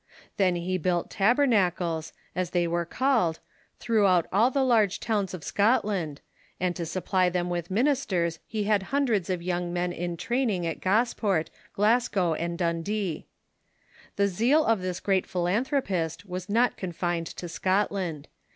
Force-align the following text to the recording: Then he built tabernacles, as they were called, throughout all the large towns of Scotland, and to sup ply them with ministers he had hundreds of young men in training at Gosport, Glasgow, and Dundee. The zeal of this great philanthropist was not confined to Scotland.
Then 0.37 0.55
he 0.55 0.79
built 0.79 1.11
tabernacles, 1.11 2.11
as 2.35 2.49
they 2.49 2.65
were 2.67 2.85
called, 2.87 3.37
throughout 3.77 4.25
all 4.33 4.49
the 4.49 4.63
large 4.63 4.99
towns 4.99 5.31
of 5.35 5.43
Scotland, 5.43 6.21
and 6.59 6.75
to 6.75 6.87
sup 6.87 7.05
ply 7.05 7.29
them 7.29 7.51
with 7.51 7.69
ministers 7.69 8.39
he 8.47 8.63
had 8.63 8.81
hundreds 8.89 9.29
of 9.29 9.43
young 9.43 9.71
men 9.71 9.91
in 9.93 10.17
training 10.17 10.65
at 10.65 10.81
Gosport, 10.81 11.51
Glasgow, 11.75 12.33
and 12.33 12.57
Dundee. 12.57 13.27
The 14.15 14.27
zeal 14.27 14.65
of 14.65 14.81
this 14.81 14.99
great 14.99 15.27
philanthropist 15.27 16.25
was 16.25 16.49
not 16.49 16.77
confined 16.77 17.27
to 17.27 17.47
Scotland. 17.47 18.27